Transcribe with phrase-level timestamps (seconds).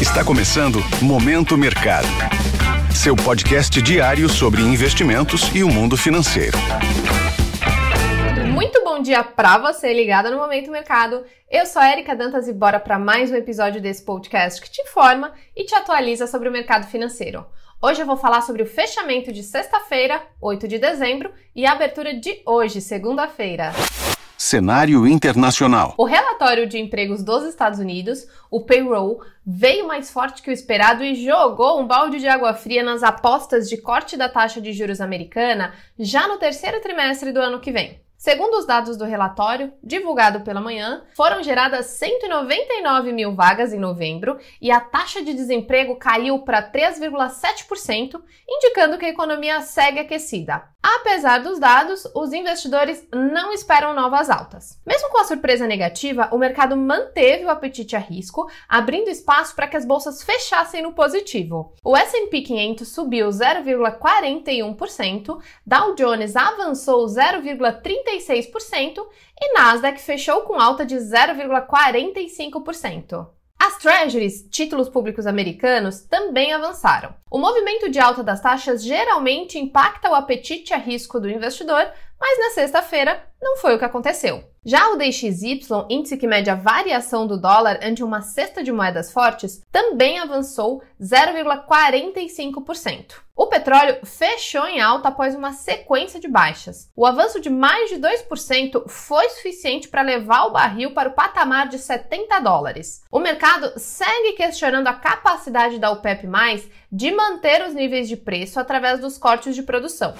[0.00, 2.06] Está começando Momento Mercado.
[2.94, 6.56] Seu podcast diário sobre investimentos e o mundo financeiro.
[8.54, 11.24] Muito bom dia para você ligado no Momento Mercado.
[11.50, 14.82] Eu sou a Erika Dantas e bora para mais um episódio desse podcast que te
[14.82, 17.44] informa e te atualiza sobre o mercado financeiro.
[17.82, 22.14] Hoje eu vou falar sobre o fechamento de sexta-feira, 8 de dezembro, e a abertura
[22.14, 23.72] de hoje, segunda-feira.
[24.40, 25.94] Cenário internacional.
[25.98, 31.02] O relatório de empregos dos Estados Unidos, o payroll, veio mais forte que o esperado
[31.02, 35.00] e jogou um balde de água fria nas apostas de corte da taxa de juros
[35.00, 38.00] americana já no terceiro trimestre do ano que vem.
[38.18, 44.36] Segundo os dados do relatório, divulgado pela manhã, foram geradas 199 mil vagas em novembro
[44.60, 50.64] e a taxa de desemprego caiu para 3,7%, indicando que a economia segue aquecida.
[50.82, 54.80] Apesar dos dados, os investidores não esperam novas altas.
[54.86, 59.68] Mesmo com a surpresa negativa, o mercado manteve o apetite a risco, abrindo espaço para
[59.68, 61.74] que as bolsas fechassem no positivo.
[61.84, 67.06] O S&P 500 subiu 0,41%, Dow Jones avançou
[68.16, 69.04] 0,36%
[69.40, 73.28] e Nasdaq fechou com alta de 0,45%.
[73.58, 77.12] As treasuries, títulos públicos americanos, também avançaram.
[77.28, 82.38] O movimento de alta das taxas geralmente impacta o apetite a risco do investidor, mas
[82.38, 84.44] na sexta-feira não foi o que aconteceu.
[84.64, 89.12] Já o DXY, índice que mede a variação do dólar ante uma cesta de moedas
[89.12, 93.14] fortes, também avançou 0,45%.
[93.34, 96.90] O petróleo fechou em alta após uma sequência de baixas.
[96.96, 101.68] O avanço de mais de 2% foi suficiente para levar o barril para o patamar
[101.68, 103.04] de 70 dólares.
[103.12, 106.28] O mercado segue questionando a capacidade da OPEP+,
[106.90, 110.14] de manter os níveis de preço através dos cortes de produção.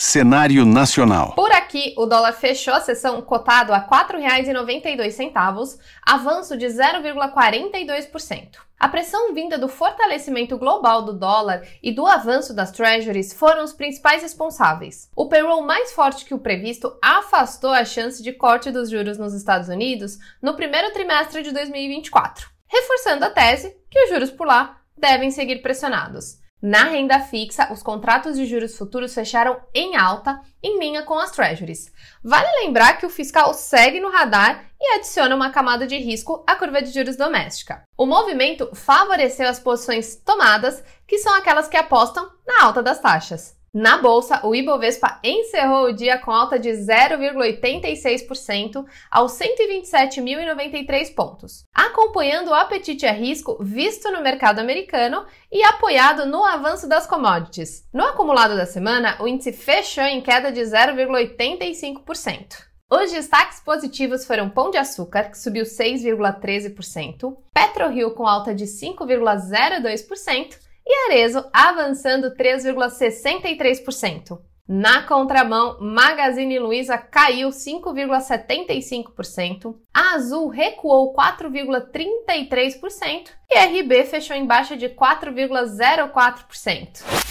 [0.00, 1.32] Cenário nacional.
[1.34, 8.58] Por aqui, o dólar fechou a sessão cotado a R$ 4,92, avanço de 0,42%.
[8.78, 13.72] A pressão vinda do fortalecimento global do dólar e do avanço das treasuries foram os
[13.72, 15.10] principais responsáveis.
[15.16, 19.34] O payroll mais forte que o previsto afastou a chance de corte dos juros nos
[19.34, 24.80] Estados Unidos no primeiro trimestre de 2024, reforçando a tese que os juros por lá
[24.96, 26.38] devem seguir pressionados.
[26.60, 31.30] Na renda fixa, os contratos de juros futuros fecharam em alta, em linha com as
[31.30, 31.92] treasuries.
[32.22, 36.56] Vale lembrar que o fiscal segue no radar e adiciona uma camada de risco à
[36.56, 37.82] curva de juros doméstica.
[37.96, 43.57] O movimento favoreceu as posições tomadas, que são aquelas que apostam na alta das taxas.
[43.72, 52.48] Na bolsa, o Ibovespa encerrou o dia com alta de 0,86% aos 127.093 pontos, acompanhando
[52.48, 57.86] o apetite a risco visto no mercado americano e apoiado no avanço das commodities.
[57.92, 62.68] No acumulado da semana, o índice fechou em queda de 0,85%.
[62.90, 70.56] Os destaques positivos foram Pão de Açúcar, que subiu 6,13%, PetroRio com alta de 5,02%,
[70.88, 74.40] e Arezo avançando 3,63%.
[74.66, 84.46] Na contramão, Magazine Luiza caiu 5,75%, a Azul recuou 4,33% e a RB fechou em
[84.46, 87.28] baixa de 4,04%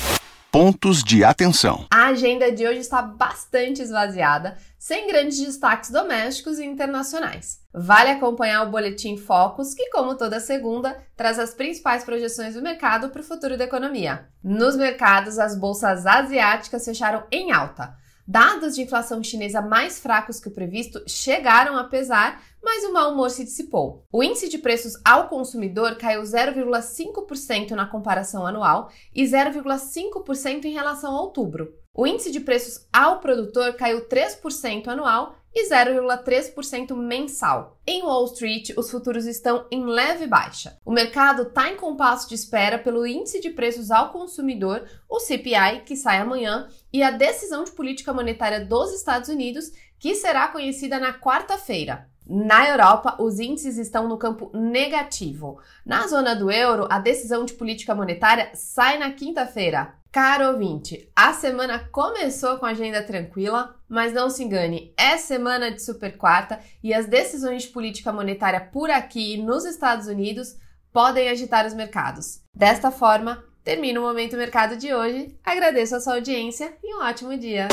[0.58, 1.86] pontos de atenção.
[1.92, 7.60] A agenda de hoje está bastante esvaziada, sem grandes destaques domésticos e internacionais.
[7.74, 13.10] Vale acompanhar o Boletim Focus, que, como toda segunda, traz as principais projeções do mercado
[13.10, 14.28] para o futuro da economia.
[14.44, 17.96] Nos mercados, as bolsas asiáticas fecharam em alta.
[18.30, 23.14] Dados de inflação chinesa mais fracos que o previsto chegaram a pesar, mas o mau
[23.14, 24.04] humor se dissipou.
[24.12, 31.16] O índice de preços ao consumidor caiu 0,5% na comparação anual e 0,5% em relação
[31.16, 31.74] a outubro.
[31.96, 37.80] O índice de preços ao produtor caiu 3% anual e 0,3% mensal.
[37.86, 40.78] Em Wall Street, os futuros estão em leve baixa.
[40.86, 45.82] O mercado está em compasso de espera pelo índice de preços ao consumidor, o CPI,
[45.84, 51.00] que sai amanhã, e a decisão de política monetária dos Estados Unidos, que será conhecida
[51.00, 52.08] na quarta-feira.
[52.30, 55.60] Na Europa, os índices estão no campo negativo.
[55.84, 59.96] Na zona do euro, a decisão de política monetária sai na quinta-feira.
[60.12, 65.82] Caro ouvinte, a semana começou com agenda tranquila, mas não se engane, é semana de
[65.82, 70.56] super quarta e as decisões de política monetária por aqui nos Estados Unidos
[70.94, 72.42] podem agitar os mercados.
[72.56, 75.36] Desta forma, termina o Momento Mercado de hoje.
[75.44, 77.68] Agradeço a sua audiência e um ótimo dia.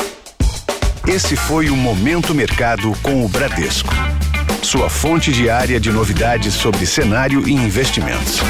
[1.07, 3.93] Esse foi o Momento Mercado com o Bradesco.
[4.61, 8.41] Sua fonte diária de novidades sobre cenário e investimentos.